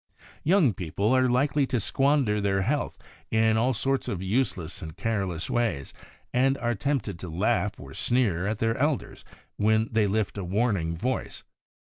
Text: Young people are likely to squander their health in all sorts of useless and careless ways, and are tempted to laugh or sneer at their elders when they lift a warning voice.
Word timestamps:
Young 0.43 0.73
people 0.73 1.15
are 1.15 1.29
likely 1.29 1.67
to 1.67 1.79
squander 1.79 2.41
their 2.41 2.63
health 2.63 2.97
in 3.29 3.55
all 3.55 3.71
sorts 3.71 4.07
of 4.07 4.23
useless 4.23 4.81
and 4.81 4.97
careless 4.97 5.47
ways, 5.47 5.93
and 6.33 6.57
are 6.57 6.73
tempted 6.73 7.19
to 7.19 7.29
laugh 7.29 7.79
or 7.79 7.93
sneer 7.93 8.47
at 8.47 8.57
their 8.57 8.75
elders 8.77 9.23
when 9.57 9.89
they 9.91 10.07
lift 10.07 10.39
a 10.39 10.43
warning 10.43 10.95
voice. 10.97 11.43